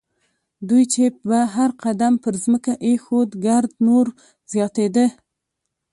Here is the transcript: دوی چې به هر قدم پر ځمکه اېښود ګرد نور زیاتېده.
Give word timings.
دوی 0.69 0.83
چې 0.93 1.03
به 1.27 1.39
هر 1.55 1.69
قدم 1.83 2.13
پر 2.23 2.33
ځمکه 2.43 2.71
اېښود 2.85 3.29
ګرد 3.45 3.71
نور 3.85 4.07
زیاتېده. 4.53 5.05